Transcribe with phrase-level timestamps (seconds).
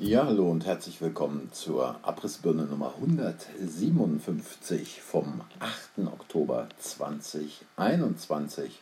[0.00, 6.06] Ja, hallo und herzlich willkommen zur Abrissbirne Nummer 157 vom 8.
[6.06, 8.78] Oktober 2021.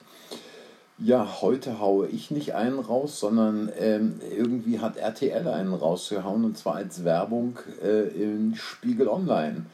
[0.98, 6.58] Ja, heute haue ich nicht einen raus, sondern ähm, irgendwie hat RTL einen rausgehauen und
[6.58, 9.64] zwar als Werbung äh, in Spiegel Online.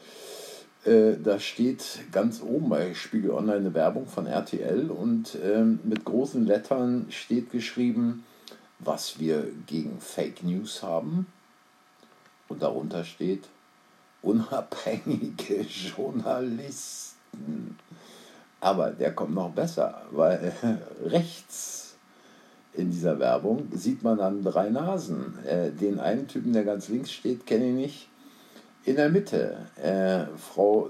[0.85, 6.05] Äh, da steht ganz oben bei Spiegel Online eine Werbung von RTL und ähm, mit
[6.05, 8.23] großen Lettern steht geschrieben,
[8.85, 11.27] was wir gegen Fake News haben.
[12.47, 13.47] Und darunter steht
[14.21, 15.61] unabhängige
[15.97, 17.77] Journalisten.
[18.59, 20.53] Aber der kommt noch besser, weil
[21.05, 21.95] rechts
[22.73, 25.37] in dieser Werbung sieht man dann drei Nasen.
[25.45, 28.09] Äh, den einen Typen, der ganz links steht, kenne ich nicht.
[28.85, 30.89] In der Mitte äh, Frau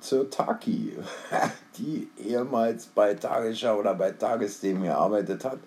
[0.00, 0.96] Zirtaki,
[1.78, 5.58] die ehemals bei Tagesschau oder bei Tagesthemen gearbeitet hat.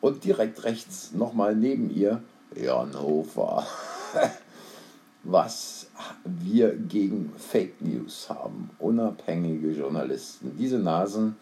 [0.00, 2.22] Und direkt rechts nochmal neben ihr
[2.54, 3.66] Jan Hofer.
[5.24, 5.88] Was
[6.24, 10.56] wir gegen Fake News haben, unabhängige Journalisten.
[10.56, 11.36] Diese Nasen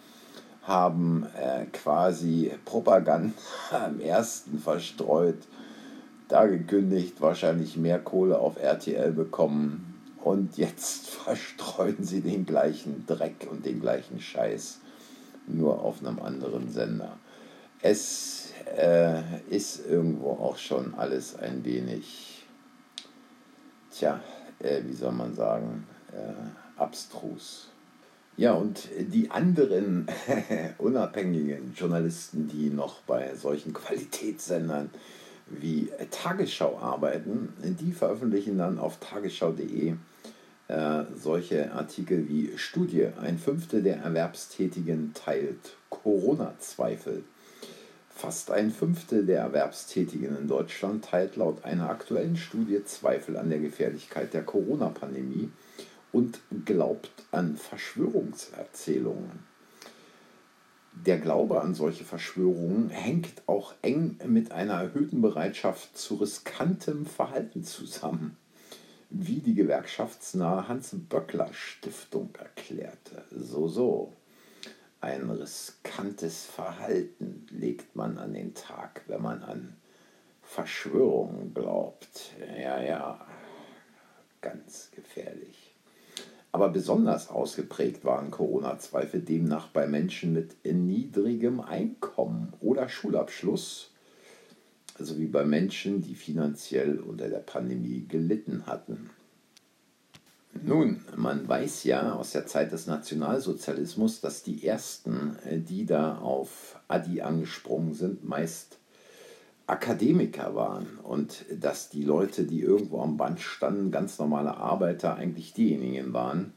[0.62, 3.32] haben äh, quasi Propaganda
[3.70, 5.38] am ersten verstreut,
[6.28, 13.46] da gekündigt, wahrscheinlich mehr Kohle auf RTL bekommen und jetzt verstreuen sie den gleichen Dreck
[13.48, 14.80] und den gleichen Scheiß
[15.46, 17.16] nur auf einem anderen Sender.
[17.80, 18.35] Es
[18.76, 22.44] äh, ist irgendwo auch schon alles ein wenig,
[23.90, 24.20] tja,
[24.58, 27.70] äh, wie soll man sagen, äh, abstrus.
[28.36, 30.06] Ja, und die anderen
[30.78, 34.90] unabhängigen Journalisten, die noch bei solchen Qualitätssendern
[35.48, 39.94] wie Tagesschau arbeiten, die veröffentlichen dann auf tagesschau.de
[40.68, 47.22] äh, solche Artikel wie Studie, ein Fünftel der Erwerbstätigen teilt Corona-Zweifel.
[48.16, 53.58] Fast ein Fünftel der Erwerbstätigen in Deutschland teilt laut einer aktuellen Studie Zweifel an der
[53.58, 55.50] Gefährlichkeit der Corona-Pandemie
[56.12, 59.44] und glaubt an Verschwörungserzählungen.
[60.94, 67.64] Der Glaube an solche Verschwörungen hängt auch eng mit einer erhöhten Bereitschaft zu riskantem Verhalten
[67.64, 68.38] zusammen,
[69.10, 73.24] wie die gewerkschaftsnahe Hans-Böckler-Stiftung erklärte.
[73.30, 74.14] So, so.
[75.00, 79.76] Ein riskantes Verhalten legt man an den Tag, wenn man an
[80.42, 82.32] Verschwörungen glaubt.
[82.58, 83.26] Ja, ja,
[84.40, 85.74] ganz gefährlich.
[86.52, 93.90] Aber besonders ausgeprägt waren Corona-Zweifel demnach bei Menschen mit niedrigem Einkommen oder Schulabschluss,
[94.98, 99.10] sowie bei Menschen, die finanziell unter der Pandemie gelitten hatten.
[100.64, 106.78] Nun, man weiß ja aus der Zeit des Nationalsozialismus, dass die ersten, die da auf
[106.88, 108.78] Adi angesprungen sind, meist
[109.66, 115.54] Akademiker waren und dass die Leute, die irgendwo am Band standen, ganz normale Arbeiter, eigentlich
[115.54, 116.52] diejenigen waren,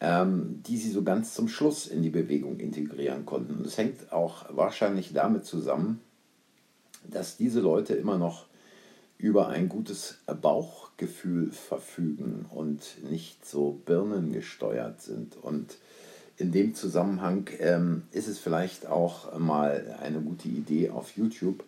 [0.00, 3.56] ähm, die sie so ganz zum Schluss in die Bewegung integrieren konnten.
[3.56, 6.00] Und es hängt auch wahrscheinlich damit zusammen,
[7.06, 8.46] dass diese Leute immer noch
[9.24, 15.38] über ein gutes Bauchgefühl verfügen und nicht so birnengesteuert sind.
[15.40, 15.78] Und
[16.36, 21.64] in dem Zusammenhang ähm, ist es vielleicht auch mal eine gute Idee auf YouTube,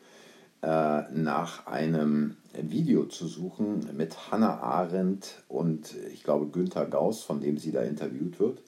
[0.61, 0.67] äh,
[1.11, 7.57] nach einem Video zu suchen mit Hannah Arendt und ich glaube Günther Gauss, von dem
[7.57, 8.61] sie da interviewt wird.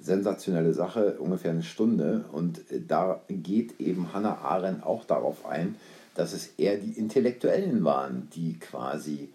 [0.00, 2.24] Sensationelle Sache, ungefähr eine Stunde.
[2.32, 5.76] Und da geht eben Hannah Arendt auch darauf ein,
[6.14, 9.30] dass es eher die Intellektuellen waren, die quasi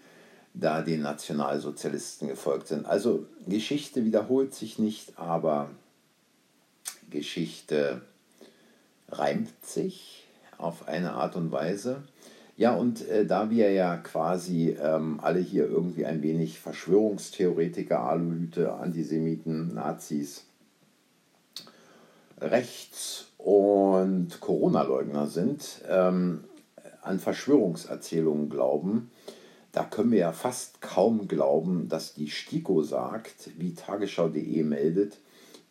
[0.54, 2.86] da den Nationalsozialisten gefolgt sind.
[2.86, 5.70] Also Geschichte wiederholt sich nicht, aber
[7.10, 8.02] Geschichte
[9.08, 10.26] reimt sich
[10.58, 12.02] auf eine Art und Weise.
[12.56, 18.72] Ja, und äh, da wir ja quasi ähm, alle hier irgendwie ein wenig Verschwörungstheoretiker, Aluhüte,
[18.72, 20.44] Antisemiten, Nazis,
[22.40, 26.44] Rechts- und Corona-Leugner sind, ähm,
[27.08, 29.10] an Verschwörungserzählungen glauben,
[29.72, 35.18] da können wir ja fast kaum glauben, dass die STIKO sagt, wie Tagesschau.de meldet,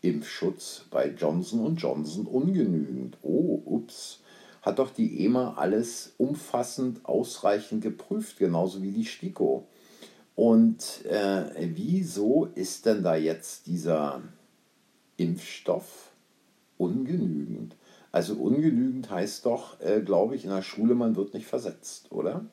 [0.01, 3.17] Impfschutz bei Johnson Johnson ungenügend.
[3.21, 4.21] Oh, ups
[4.61, 9.65] hat doch die EMA alles umfassend ausreichend geprüft, genauso wie die STIKO.
[10.35, 14.21] Und äh, wieso ist denn da jetzt dieser
[15.17, 16.11] Impfstoff
[16.77, 17.75] ungenügend?
[18.11, 22.45] Also ungenügend heißt doch, äh, glaube ich, in der Schule, man wird nicht versetzt, oder?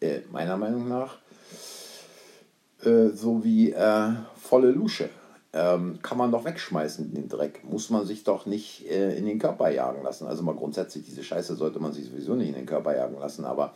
[0.00, 1.18] Äh, meiner Meinung nach
[2.82, 5.10] äh, so wie äh, volle Lusche.
[5.52, 7.64] ähm, kann man doch wegschmeißen, den Dreck.
[7.64, 10.26] Muss man sich doch nicht äh, in den Körper jagen lassen.
[10.26, 13.46] Also mal grundsätzlich, diese Scheiße sollte man sich sowieso nicht in den Körper jagen lassen.
[13.46, 13.74] Aber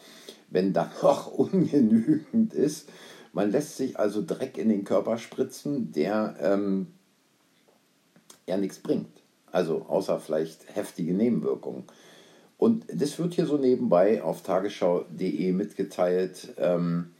[0.50, 2.90] wenn dann noch ungenügend ist,
[3.32, 6.88] man lässt sich also Dreck in den Körper spritzen, der ähm,
[8.46, 9.19] ja nichts bringt.
[9.52, 11.84] Also außer vielleicht heftige Nebenwirkungen.
[12.58, 16.54] Und das wird hier so nebenbei auf tagesschau.de mitgeteilt.
[16.58, 17.12] Ähm,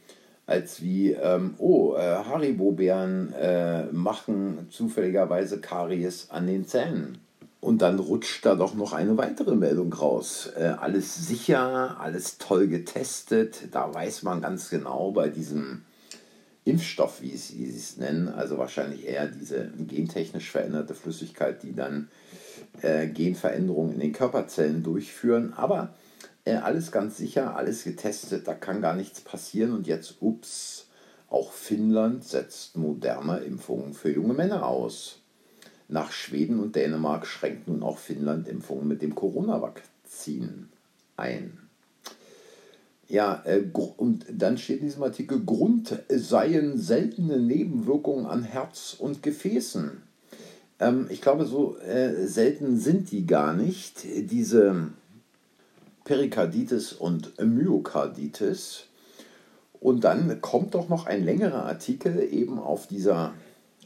[0.45, 7.19] als wie, ähm, oh, äh, Haribo-Bären äh, machen zufälligerweise Karies an den Zähnen.
[7.61, 10.51] Und dann rutscht da doch noch eine weitere Meldung raus.
[10.57, 13.69] Äh, alles sicher, alles toll getestet.
[13.71, 15.83] Da weiß man ganz genau bei diesem
[16.63, 22.09] Impfstoff, wie sie es nennen, also wahrscheinlich eher diese gentechnisch veränderte Flüssigkeit, die dann
[22.81, 25.53] äh, Genveränderungen in den Körperzellen durchführen.
[25.53, 25.95] Aber
[26.45, 29.73] äh, alles ganz sicher, alles getestet, da kann gar nichts passieren.
[29.73, 30.87] Und jetzt, ups,
[31.29, 35.19] auch Finnland setzt moderne Impfungen für junge Männer aus.
[35.87, 40.69] Nach Schweden und Dänemark schränkt nun auch Finnland Impfungen mit dem Corona-Vakzin
[41.17, 41.60] ein.
[43.11, 43.61] Ja, äh,
[43.97, 50.01] und dann steht in diesem Artikel, Grund seien seltene Nebenwirkungen an Herz und Gefäßen.
[50.79, 54.91] Ähm, ich glaube, so äh, selten sind die gar nicht, diese
[56.05, 58.85] Perikarditis und Myokarditis.
[59.81, 63.33] Und dann kommt doch noch ein längerer Artikel eben auf dieser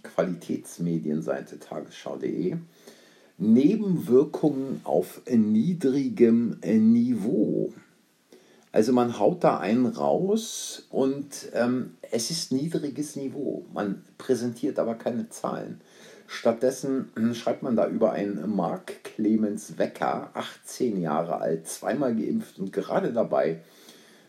[0.04, 2.57] Qualitätsmedienseite tagesschau.de.
[3.39, 7.74] Nebenwirkungen auf niedrigem Niveau.
[8.75, 13.66] Also man haut da einen raus und ähm, es ist niedriges Niveau.
[13.74, 15.80] Man präsentiert aber keine Zahlen.
[16.27, 22.74] Stattdessen schreibt man da über einen Mark Clemens Wecker, 18 Jahre alt, zweimal geimpft und
[22.74, 23.62] gerade dabei,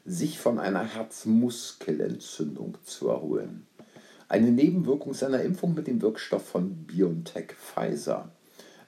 [0.04, 3.66] sich von einer Herzmuskelentzündung zu erholen.
[4.28, 8.30] Eine Nebenwirkung seiner Impfung mit dem Wirkstoff von BioNTech Pfizer.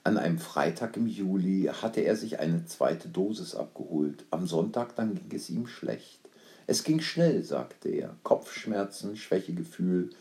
[0.03, 4.25] An einem Freitag im Juli hatte er sich eine zweite Dosis abgeholt.
[4.31, 6.19] Am Sonntag dann ging es ihm schlecht.
[6.67, 8.15] Es ging schnell, sagte er.
[8.23, 10.11] Kopfschmerzen, Schwächegefühl.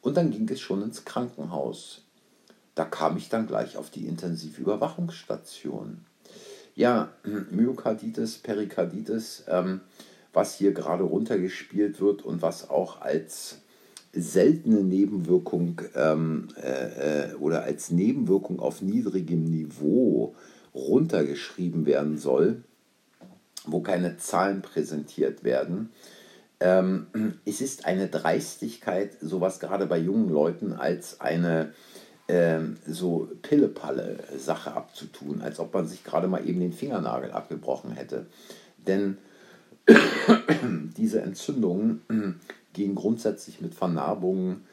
[0.00, 2.02] Und dann ging es schon ins Krankenhaus
[2.74, 6.04] da kam ich dann gleich auf die Intensivüberwachungsstation.
[6.74, 7.12] Ja,
[7.50, 9.80] Myokarditis, Perikarditis, ähm,
[10.32, 13.58] was hier gerade runtergespielt wird und was auch als
[14.12, 20.34] seltene Nebenwirkung ähm, äh, äh, oder als Nebenwirkung auf niedrigem Niveau
[20.74, 22.62] runtergeschrieben werden soll,
[23.64, 25.90] wo keine Zahlen präsentiert werden.
[26.60, 27.06] Ähm,
[27.44, 31.72] es ist eine Dreistigkeit, sowas gerade bei jungen Leuten als eine
[32.28, 38.26] ähm, so Pille-Palle-Sache abzutun, als ob man sich gerade mal eben den Fingernagel abgebrochen hätte.
[38.86, 39.18] Denn
[40.96, 42.02] diese Entzündungen
[42.72, 44.64] gehen grundsätzlich mit Vernarbungen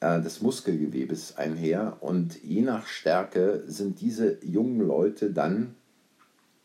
[0.00, 5.74] äh, des Muskelgewebes einher und je nach Stärke sind diese jungen Leute dann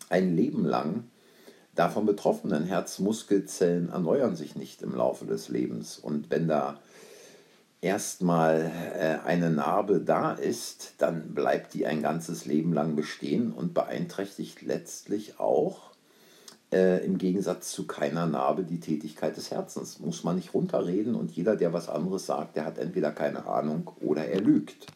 [0.10, 1.06] ein Leben lang
[1.76, 5.98] davon betroffen, denn Herzmuskelzellen erneuern sich nicht im Laufe des Lebens.
[5.98, 6.80] Und wenn da
[7.82, 13.74] erstmal äh, eine Narbe da ist, dann bleibt die ein ganzes Leben lang bestehen und
[13.74, 15.93] beeinträchtigt letztlich auch
[16.74, 20.00] äh, im Gegensatz zu keiner Narbe die Tätigkeit des Herzens.
[20.00, 23.92] Muss man nicht runterreden und jeder, der was anderes sagt, der hat entweder keine Ahnung
[24.02, 24.88] oder er lügt.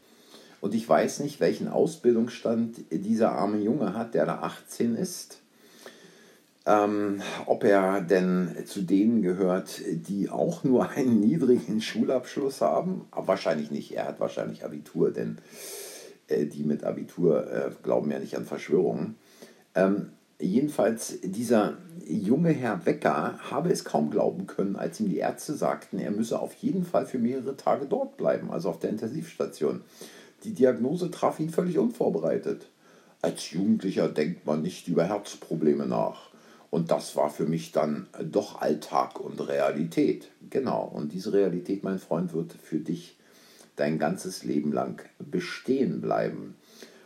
[0.60, 5.40] Und ich weiß nicht, welchen Ausbildungsstand dieser arme Junge hat, der da 18 ist
[6.68, 13.06] ähm, ob er denn zu denen gehört, die auch nur einen niedrigen Schulabschluss haben.
[13.10, 13.96] Aber wahrscheinlich nicht.
[13.96, 15.38] Er hat wahrscheinlich Abitur, denn
[16.28, 19.16] äh, die mit Abitur äh, glauben ja nicht an Verschwörungen.
[19.76, 25.54] Ähm, jedenfalls, dieser junge Herr Wecker habe es kaum glauben können, als ihm die Ärzte
[25.54, 29.82] sagten, er müsse auf jeden Fall für mehrere Tage dort bleiben, also auf der Intensivstation.
[30.44, 32.68] Die Diagnose traf ihn völlig unvorbereitet.
[33.22, 36.30] Als Jugendlicher denkt man nicht über Herzprobleme nach.
[36.70, 40.30] Und das war für mich dann doch Alltag und Realität.
[40.50, 40.84] Genau.
[40.84, 43.18] Und diese Realität, mein Freund, wird für dich
[43.78, 46.56] dein ganzes Leben lang bestehen bleiben.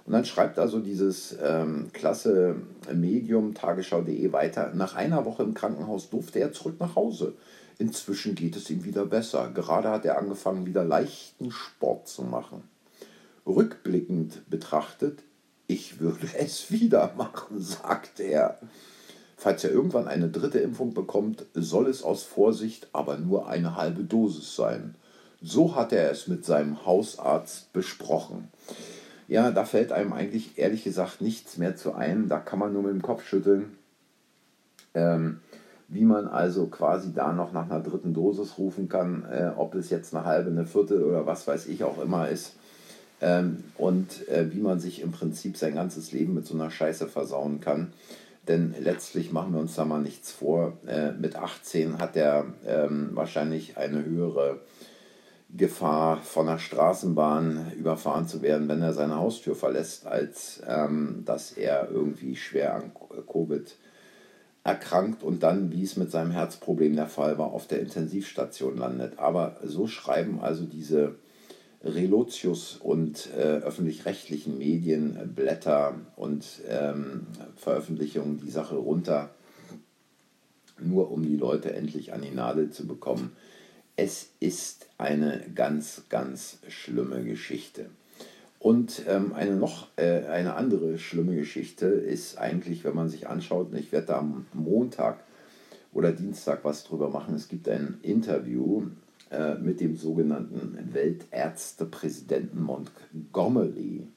[0.05, 2.55] Und dann schreibt also dieses ähm, klasse
[2.91, 7.33] Medium tagesschau.de weiter, nach einer Woche im Krankenhaus durfte er zurück nach Hause.
[7.77, 9.49] Inzwischen geht es ihm wieder besser.
[9.53, 12.63] Gerade hat er angefangen, wieder leichten Sport zu machen.
[13.45, 15.23] Rückblickend betrachtet,
[15.67, 18.59] ich würde es wieder machen, sagte er.
[19.37, 24.03] Falls er irgendwann eine dritte Impfung bekommt, soll es aus Vorsicht aber nur eine halbe
[24.03, 24.93] Dosis sein.
[25.41, 28.49] So hat er es mit seinem Hausarzt besprochen.
[29.31, 32.27] Ja, da fällt einem eigentlich ehrlich gesagt nichts mehr zu ein.
[32.27, 33.77] Da kann man nur mit dem Kopf schütteln,
[34.93, 35.39] ähm,
[35.87, 39.89] wie man also quasi da noch nach einer dritten Dosis rufen kann, äh, ob es
[39.89, 42.57] jetzt eine halbe, eine vierte oder was weiß ich auch immer ist.
[43.21, 47.07] ähm, und äh, wie man sich im Prinzip sein ganzes Leben mit so einer Scheiße
[47.07, 47.93] versauen kann.
[48.49, 50.73] Denn letztlich machen wir uns da mal nichts vor.
[50.87, 54.59] Äh, mit 18 hat er ähm, wahrscheinlich eine höhere
[55.55, 61.51] Gefahr, von der Straßenbahn überfahren zu werden, wenn er seine Haustür verlässt, als ähm, dass
[61.51, 62.91] er irgendwie schwer an
[63.31, 63.75] Covid
[64.63, 69.19] erkrankt und dann, wie es mit seinem Herzproblem der Fall war, auf der Intensivstation landet.
[69.19, 71.15] Aber so schreiben also diese
[71.83, 79.31] Relotius und äh, öffentlich-rechtlichen Medien, äh, Blätter und ähm, Veröffentlichungen die Sache runter,
[80.79, 83.35] nur um die Leute endlich an die Nadel zu bekommen.
[83.95, 87.89] Es ist eine ganz, ganz schlimme Geschichte.
[88.59, 93.73] Und ähm, eine noch äh, eine andere schlimme Geschichte ist eigentlich, wenn man sich anschaut,
[93.73, 95.23] ich werde da am Montag
[95.93, 97.33] oder Dienstag was drüber machen.
[97.33, 98.83] Es gibt ein Interview
[99.31, 104.07] äh, mit dem sogenannten Weltärztepräsidenten Montgomery.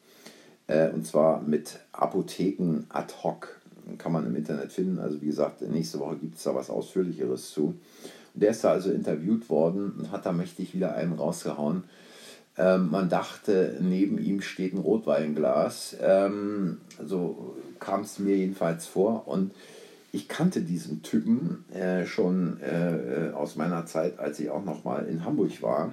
[0.66, 3.60] Äh, und zwar mit Apotheken ad hoc.
[3.98, 4.98] Kann man im Internet finden.
[4.98, 7.74] Also wie gesagt, nächste Woche gibt es da was Ausführlicheres zu.
[8.34, 11.84] Der ist da also interviewt worden und hat da mächtig wieder einen rausgehauen.
[12.56, 15.96] Ähm, man dachte, neben ihm steht ein Rotweinglas.
[16.00, 19.26] Ähm, so kam es mir jedenfalls vor.
[19.26, 19.52] Und
[20.12, 25.06] ich kannte diesen Typen äh, schon äh, aus meiner Zeit, als ich auch noch mal
[25.06, 25.92] in Hamburg war.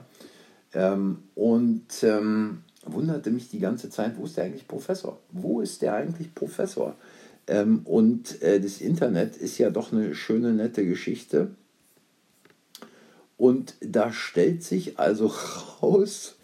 [0.74, 5.20] Ähm, und ähm, wunderte mich die ganze Zeit, wo ist der eigentlich Professor?
[5.32, 6.96] Wo ist der eigentlich Professor?
[7.48, 11.50] Ähm, und äh, das Internet ist ja doch eine schöne, nette Geschichte.
[13.42, 15.26] Und da stellt sich also
[15.82, 16.36] raus,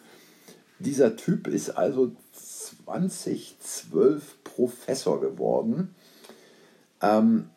[0.80, 5.94] dieser Typ ist also 2012 Professor geworden.
[7.00, 7.52] Ähm,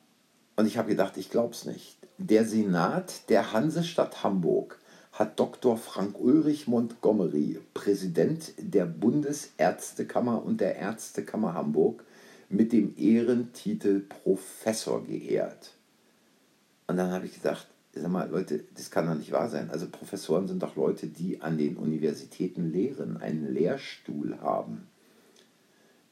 [0.56, 1.96] und ich habe gedacht, ich glaube es nicht.
[2.18, 4.78] Der Senat der Hansestadt Hamburg
[5.12, 5.78] hat Dr.
[5.78, 12.04] Frank Ulrich Montgomery, Präsident der Bundesärztekammer und der Ärztekammer Hamburg,
[12.50, 15.72] mit dem Ehrentitel Professor geehrt.
[16.88, 19.70] Und dann habe ich gedacht, sag mal, Leute, das kann doch nicht wahr sein.
[19.70, 24.86] Also Professoren sind doch Leute, die an den Universitäten lehren, einen Lehrstuhl haben.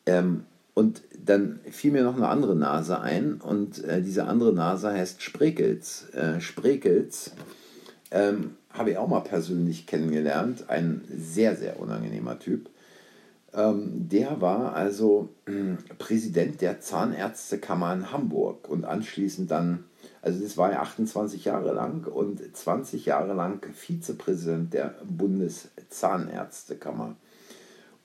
[0.07, 0.45] Ähm,
[0.75, 5.23] und dann fiel mir noch eine andere Nase ein und äh, diese andere Nase heißt
[5.23, 6.09] Sprekels.
[6.11, 7.33] Äh, Sprekels
[8.13, 12.71] ähm, habe ich auch mal persönlich kennengelernt, ein sehr, sehr unangenehmer Typ.
[13.55, 19.85] Ähm, der war also äh, Präsident der Zahnärztekammer in Hamburg und anschließend dann,
[20.29, 27.17] also das war ja 28 Jahre lang und 20 Jahre lang Vizepräsident der Bundeszahnärztekammer.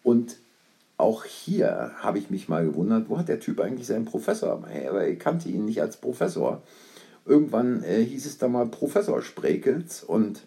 [0.03, 0.37] Und
[0.97, 4.63] auch hier habe ich mich mal gewundert, wo hat der Typ eigentlich seinen Professor?
[4.87, 6.61] Aber ich kannte ihn nicht als Professor.
[7.25, 10.43] Irgendwann äh, hieß es da mal Professor Sprekels und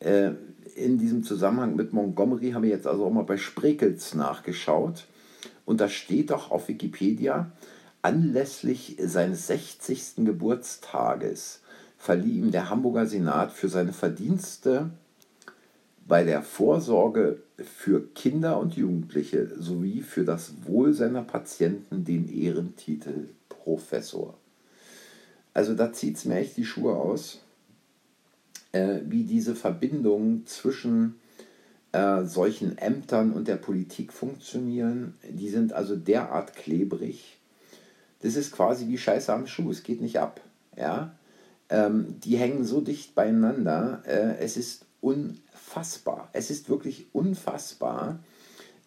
[0.00, 0.30] äh,
[0.76, 5.04] in diesem Zusammenhang mit Montgomery habe ich jetzt also auch mal bei Sprekels nachgeschaut
[5.64, 7.50] und da steht doch auf Wikipedia,
[8.02, 10.24] anlässlich seines 60.
[10.24, 11.60] Geburtstages
[11.98, 14.90] verlieh ihm der Hamburger Senat für seine Verdienste
[16.08, 23.28] bei der Vorsorge für Kinder und Jugendliche sowie für das Wohl seiner Patienten den Ehrentitel
[23.48, 24.36] Professor.
[25.54, 27.40] Also da zieht es mir echt die Schuhe aus,
[28.72, 31.16] äh, wie diese Verbindungen zwischen
[31.92, 35.14] äh, solchen Ämtern und der Politik funktionieren.
[35.28, 37.39] Die sind also derart klebrig.
[38.20, 40.40] Das ist quasi wie Scheiße am Schuh, es geht nicht ab.
[40.76, 41.14] Ja?
[41.68, 46.28] Ähm, die hängen so dicht beieinander, äh, es ist unfassbar.
[46.32, 48.20] Es ist wirklich unfassbar.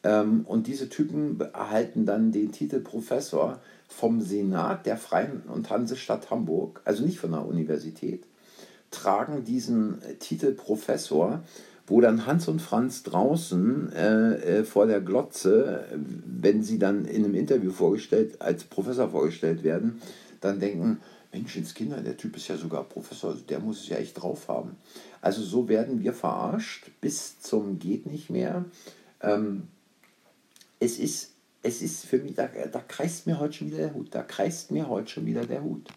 [0.04, 6.30] Ähm, und diese Typen erhalten dann den Titel Professor vom Senat der Freien und Hansestadt
[6.30, 8.26] Hamburg, also nicht von der Universität,
[8.92, 11.44] tragen diesen Titel Professor,
[11.86, 15.86] wo dann Hans und Franz draußen äh, äh, vor der Glotze,
[16.26, 20.02] wenn sie dann in einem Interview vorgestellt, als Professor vorgestellt werden,
[20.40, 21.00] dann denken,
[21.34, 24.78] Menschenskinder, der Typ ist ja sogar Professor, also der muss es ja echt drauf haben.
[25.20, 28.66] Also so werden wir verarscht bis zum geht nicht mehr.
[29.22, 29.68] Ähm,
[30.80, 31.32] es ist,
[31.64, 34.72] es ist für mich, da, da kreist mir heute schon wieder der Hut, da kreist
[34.72, 35.90] mir heute schon wieder der Hut.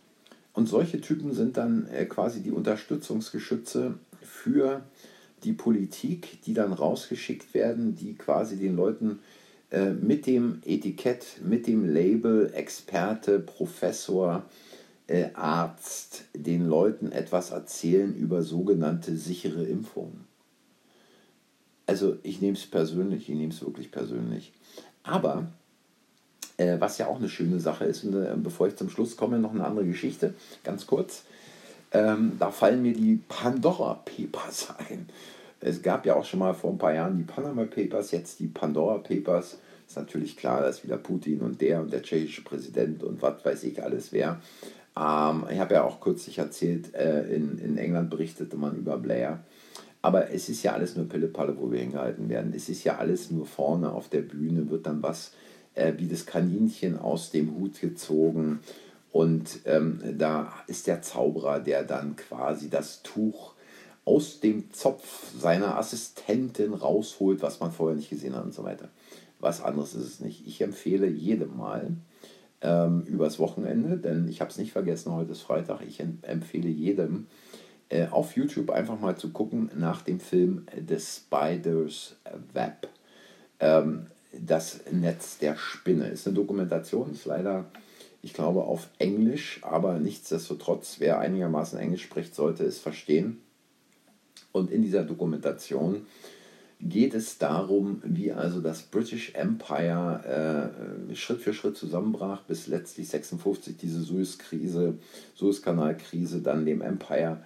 [0.53, 4.83] Und solche Typen sind dann äh, quasi die Unterstützungsgeschütze für
[5.45, 9.21] die Politik, die dann rausgeschickt werden, die quasi den Leuten
[9.71, 14.45] äh, mit dem Etikett, mit dem Label Experte, Professor,
[15.07, 20.27] äh, Arzt den Leuten etwas erzählen über sogenannte sichere Impfungen.
[21.87, 24.53] Also ich nehme es persönlich, ich nehme es wirklich persönlich.
[25.05, 25.47] Aber
[26.57, 29.39] äh, was ja auch eine schöne Sache ist, und äh, bevor ich zum Schluss komme,
[29.39, 31.25] noch eine andere Geschichte, ganz kurz.
[31.93, 35.09] Ähm, da fallen mir die Pandora Papers ein.
[35.61, 38.49] Es gab ja auch schon mal vor ein paar Jahren die Panama Papers, jetzt die
[38.49, 39.59] Pandora Papers.
[39.87, 43.65] Ist natürlich klar, dass wieder Putin und der und der tschechische Präsident und was weiß
[43.65, 44.41] ich alles wer.
[44.97, 49.41] Ähm, ich habe ja auch kürzlich erzählt, äh, in, in England berichtete man über Blair.
[50.03, 52.53] Aber es ist ja alles nur Pille-Palle, wo wir hingehalten werden.
[52.55, 55.33] Es ist ja alles nur vorne auf der Bühne, wird dann was
[55.75, 58.61] äh, wie das Kaninchen aus dem Hut gezogen.
[59.17, 63.55] Und ähm, da ist der Zauberer, der dann quasi das Tuch
[64.05, 68.91] aus dem Zopf seiner Assistentin rausholt, was man vorher nicht gesehen hat und so weiter.
[69.41, 70.47] Was anderes ist es nicht.
[70.47, 71.93] Ich empfehle jedem mal
[72.61, 77.27] ähm, übers Wochenende, denn ich habe es nicht vergessen, heute ist Freitag, ich empfehle jedem
[77.89, 82.17] äh, auf YouTube einfach mal zu gucken nach dem Film The Spider's
[82.53, 82.87] Web.
[83.61, 84.09] Ähm,
[84.39, 86.09] das Netz der Spinne.
[86.09, 87.65] Ist eine Dokumentation, ist leider,
[88.27, 93.41] ich glaube, auf Englisch, aber nichtsdestotrotz, wer einigermaßen Englisch spricht, sollte es verstehen.
[94.51, 96.07] Und in dieser Dokumentation
[96.81, 100.73] geht es darum, wie also das British Empire
[101.09, 104.99] äh, Schritt für Schritt zusammenbrach, bis letztlich 56 diese Suez-Krise,
[105.37, 107.43] Suezkanal-Krise dann dem Empire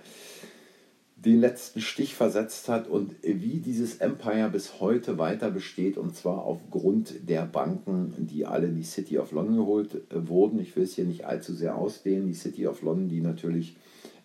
[1.25, 6.45] den letzten Stich versetzt hat und wie dieses Empire bis heute weiter besteht und zwar
[6.45, 10.59] aufgrund der Banken, die alle in die City of London geholt äh, wurden.
[10.61, 12.27] Ich will es hier nicht allzu sehr ausdehnen.
[12.27, 13.77] Die City of London, die natürlich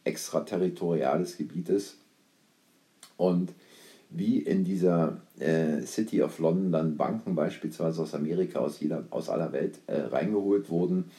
[0.06, 1.98] extraterritoriales Gebiet ist
[3.18, 3.52] und
[4.10, 9.30] wie in dieser äh, City of London dann Banken beispielsweise aus Amerika, aus, jeder, aus
[9.30, 11.12] aller Welt äh, reingeholt wurden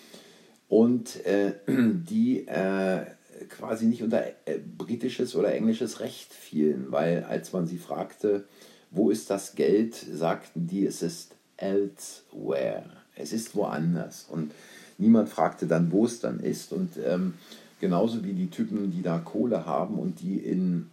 [0.68, 3.04] und äh, die äh,
[3.48, 8.44] quasi nicht unter äh, britisches oder englisches Recht fielen, weil als man sie fragte,
[8.90, 14.26] wo ist das Geld, sagten die, es ist elsewhere, es ist woanders.
[14.30, 14.52] Und
[14.98, 16.72] niemand fragte dann, wo es dann ist.
[16.72, 17.34] Und ähm,
[17.80, 20.90] genauso wie die Typen, die da Kohle haben und die in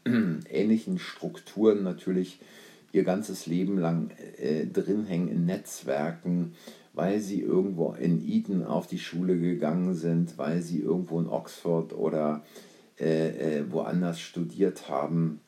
[0.49, 2.39] ähnlichen Strukturen natürlich
[2.91, 6.53] ihr ganzes Leben lang äh, drin hängen in Netzwerken,
[6.93, 11.93] weil sie irgendwo in Eton auf die Schule gegangen sind, weil sie irgendwo in Oxford
[11.93, 12.43] oder
[12.99, 15.39] äh, äh, woanders studiert haben,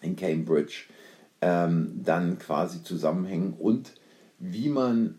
[0.00, 0.84] in Cambridge,
[1.40, 3.52] ähm, dann quasi zusammenhängen.
[3.52, 3.92] Und
[4.38, 5.18] wie man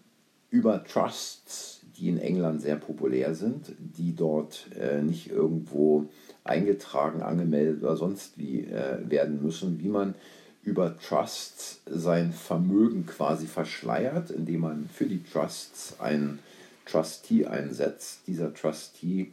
[0.50, 6.10] über Trusts, die in England sehr populär sind, die dort äh, nicht irgendwo
[6.44, 10.16] eingetragen, angemeldet oder sonst wie äh, werden müssen, wie man
[10.64, 16.40] über Trusts sein Vermögen quasi verschleiert, indem man für die Trusts einen
[16.86, 18.22] Trustee einsetzt.
[18.28, 19.32] Dieser Trustee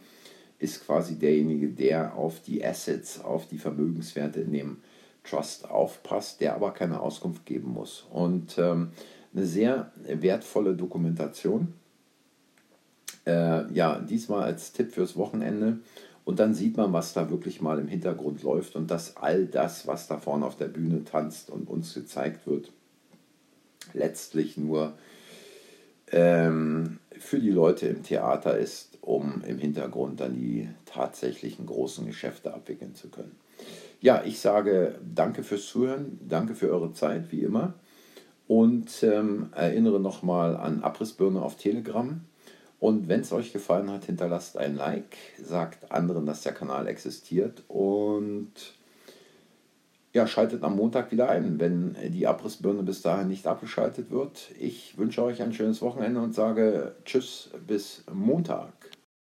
[0.59, 4.77] ist quasi derjenige, der auf die Assets, auf die Vermögenswerte in dem
[5.25, 8.07] Trust aufpasst, der aber keine Auskunft geben muss.
[8.11, 8.93] Und ähm,
[9.35, 11.75] eine sehr wertvolle Dokumentation.
[13.27, 15.81] Äh, ja, diesmal als Tipp fürs Wochenende.
[16.27, 19.87] Und dann sieht man, was da wirklich mal im Hintergrund läuft und dass all das,
[19.87, 22.73] was da vorne auf der Bühne tanzt und uns gezeigt wird,
[23.93, 24.95] letztlich nur
[26.11, 32.53] ähm, für die Leute im Theater ist, um im Hintergrund dann die tatsächlichen großen Geschäfte
[32.53, 33.37] abwickeln zu können.
[34.01, 37.75] Ja, ich sage danke fürs Zuhören, danke für eure Zeit, wie immer.
[38.49, 42.21] Und ähm, erinnere nochmal an Abrissbirne auf Telegram.
[42.79, 47.63] Und wenn es euch gefallen hat, hinterlasst ein Like, sagt anderen, dass der Kanal existiert
[47.69, 48.53] und
[50.13, 54.51] ja, schaltet am Montag wieder ein, wenn die Abrissbirne bis dahin nicht abgeschaltet wird.
[54.59, 58.73] Ich wünsche euch ein schönes Wochenende und sage Tschüss bis Montag.